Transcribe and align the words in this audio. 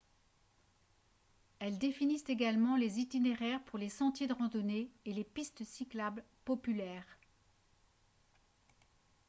elles 1.59 1.77
définissent 1.77 2.27
également 2.27 2.75
les 2.75 2.97
itinéraires 2.97 3.63
pour 3.65 3.77
les 3.77 3.89
sentiers 3.89 4.25
de 4.25 4.33
randonnée 4.33 4.89
et 5.05 5.13
les 5.13 5.23
pistes 5.23 5.63
cyclables 5.63 6.23
populaires 6.43 7.19